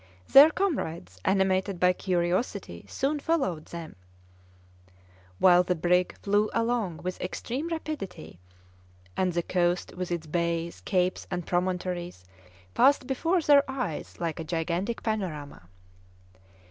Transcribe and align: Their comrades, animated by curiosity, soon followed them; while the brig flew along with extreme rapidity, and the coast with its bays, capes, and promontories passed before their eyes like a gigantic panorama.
Their 0.29 0.49
comrades, 0.49 1.19
animated 1.25 1.79
by 1.79 1.93
curiosity, 1.93 2.85
soon 2.87 3.19
followed 3.19 3.67
them; 3.67 3.95
while 5.37 5.61
the 5.61 5.75
brig 5.75 6.17
flew 6.23 6.49
along 6.55 7.03
with 7.03 7.21
extreme 7.21 7.67
rapidity, 7.67 8.39
and 9.15 9.31
the 9.33 9.43
coast 9.43 9.93
with 9.95 10.09
its 10.11 10.25
bays, 10.25 10.81
capes, 10.85 11.27
and 11.29 11.45
promontories 11.45 12.25
passed 12.73 13.05
before 13.05 13.41
their 13.43 13.63
eyes 13.69 14.19
like 14.19 14.39
a 14.39 14.43
gigantic 14.43 15.03
panorama. 15.03 15.69